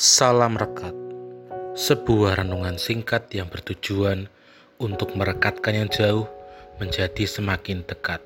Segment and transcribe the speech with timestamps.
[0.00, 0.96] Salam Rekat
[1.76, 4.32] Sebuah renungan singkat yang bertujuan
[4.80, 6.24] untuk merekatkan yang jauh
[6.80, 8.24] menjadi semakin dekat.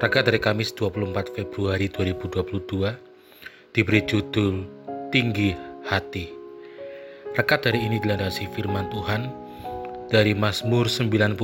[0.00, 4.64] Rekat dari Kamis 24 Februari 2022 diberi judul
[5.12, 5.52] Tinggi
[5.84, 6.32] Hati.
[7.36, 9.28] Rekat dari ini dilandasi firman Tuhan
[10.08, 11.36] dari Mazmur 99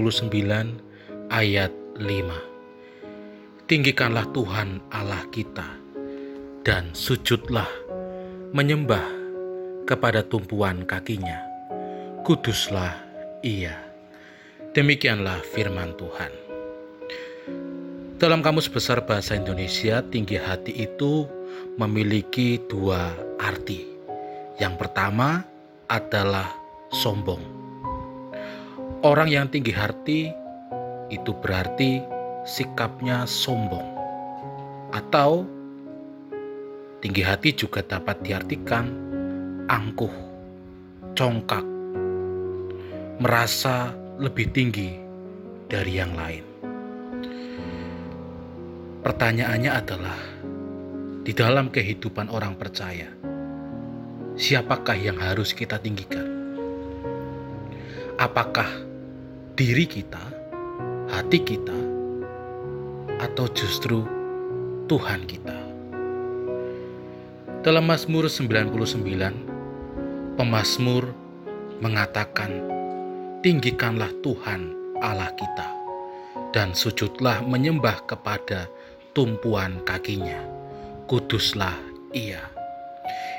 [1.29, 3.69] ayat 5.
[3.69, 5.69] Tinggikanlah Tuhan Allah kita
[6.65, 7.69] dan sujudlah
[8.57, 9.22] menyembah
[9.93, 11.37] kepada tumpuan kakinya.
[12.25, 12.97] Kuduslah
[13.45, 13.77] ia.
[14.73, 16.33] Demikianlah firman Tuhan.
[18.17, 21.29] Dalam Kamus Besar Bahasa Indonesia, tinggi hati itu
[21.77, 23.85] memiliki dua arti.
[24.57, 25.45] Yang pertama
[25.93, 26.49] adalah
[26.89, 27.45] sombong.
[29.05, 30.33] Orang yang tinggi hati
[31.13, 32.01] itu berarti
[32.49, 33.93] sikapnya sombong.
[34.95, 35.45] Atau
[37.05, 39.02] tinggi hati juga dapat diartikan
[39.71, 40.15] angkuh,
[41.15, 41.63] congkak,
[43.23, 44.91] merasa lebih tinggi
[45.71, 46.45] dari yang lain.
[49.03, 50.19] Pertanyaannya adalah,
[51.23, 53.11] di dalam kehidupan orang percaya,
[54.39, 56.27] siapakah yang harus kita tinggikan?
[58.19, 58.71] Apakah
[59.59, 60.23] diri kita,
[61.11, 61.79] hati kita,
[63.19, 64.07] atau justru
[64.87, 65.59] Tuhan kita?
[67.63, 69.52] Dalam Mazmur 99
[70.33, 71.13] Pemazmur
[71.85, 72.65] mengatakan,
[73.45, 74.73] "Tinggikanlah Tuhan
[75.05, 75.69] Allah kita,
[76.57, 78.65] dan sujudlah menyembah kepada
[79.13, 80.41] tumpuan kakinya.
[81.05, 81.77] Kuduslah
[82.17, 82.41] Ia."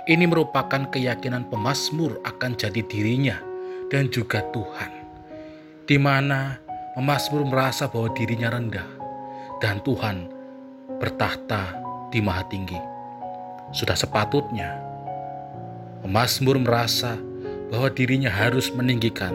[0.06, 3.42] Ini merupakan keyakinan pemazmur akan jati dirinya
[3.90, 4.92] dan juga Tuhan,
[5.90, 6.62] di mana
[6.94, 8.90] pemazmur merasa bahwa dirinya rendah
[9.58, 10.30] dan Tuhan
[11.02, 11.74] bertahta
[12.14, 12.78] di maha tinggi.
[13.74, 14.83] Sudah sepatutnya
[16.04, 17.16] Mazmur merasa
[17.72, 19.32] bahwa dirinya harus meninggikan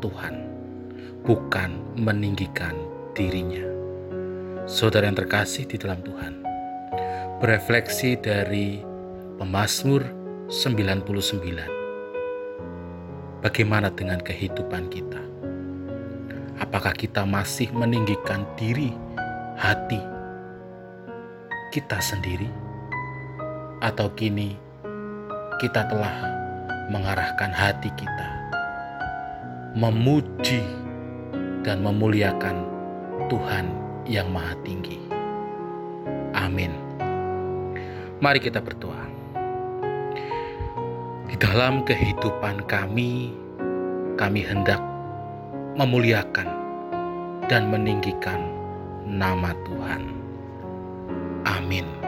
[0.00, 0.40] Tuhan,
[1.20, 2.72] bukan meninggikan
[3.12, 3.60] dirinya.
[4.64, 6.40] Saudara yang terkasih di dalam Tuhan,
[7.44, 8.80] berefleksi dari
[9.36, 10.00] Pemazmur
[10.48, 13.44] 99.
[13.44, 15.20] Bagaimana dengan kehidupan kita?
[16.58, 18.96] Apakah kita masih meninggikan diri,
[19.60, 20.00] hati
[21.76, 22.48] kita sendiri?
[23.84, 24.67] Atau kini
[25.58, 26.14] kita telah
[26.88, 28.28] mengarahkan hati kita
[29.74, 30.62] memuji
[31.66, 32.62] dan memuliakan
[33.26, 33.66] Tuhan
[34.08, 34.96] yang Maha Tinggi.
[36.32, 36.72] Amin.
[38.18, 39.04] Mari kita berdoa.
[41.28, 43.34] Di dalam kehidupan kami,
[44.16, 44.80] kami hendak
[45.76, 46.48] memuliakan
[47.46, 48.40] dan meninggikan
[49.04, 50.02] nama Tuhan.
[51.44, 52.07] Amin.